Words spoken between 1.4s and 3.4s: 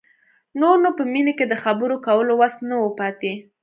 د خبرو کولو وس نه و پاتې.